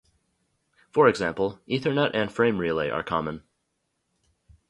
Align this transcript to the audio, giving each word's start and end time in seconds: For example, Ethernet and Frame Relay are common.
For 0.89 1.07
example, 1.07 1.59
Ethernet 1.69 2.09
and 2.15 2.31
Frame 2.31 2.57
Relay 2.57 2.89
are 2.89 3.03
common. 3.03 3.43